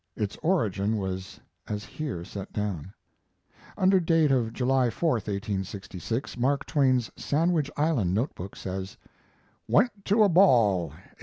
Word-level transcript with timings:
Its 0.15 0.35
origin 0.41 0.97
was 0.97 1.39
as 1.67 1.83
here 1.85 2.25
set 2.25 2.51
down. 2.51 2.91
Under 3.77 3.99
date 3.99 4.31
of 4.31 4.51
July 4.51 4.89
4 4.89 5.09
(1866), 5.11 6.37
Mark 6.37 6.65
Twain's 6.65 7.11
Sandwich 7.15 7.69
Island 7.77 8.11
note 8.15 8.33
book 8.33 8.55
says: 8.55 8.97
Went 9.67 10.03
to 10.05 10.23
a 10.23 10.27
ball 10.29 10.91
8. 10.97 11.19